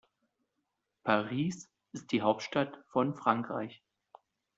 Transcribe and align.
Paris 1.03 1.69
ist 1.91 2.11
die 2.11 2.23
Hauptstadt 2.23 2.79
von 2.91 3.13
Frankreich. 3.13 3.83